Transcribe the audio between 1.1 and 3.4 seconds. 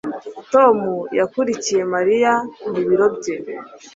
yakurikiye Mariya mu biro bye